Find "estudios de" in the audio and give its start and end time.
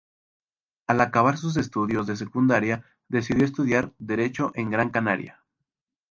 1.57-2.15